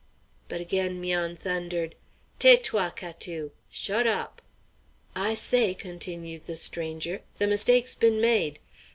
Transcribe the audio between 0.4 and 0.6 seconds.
But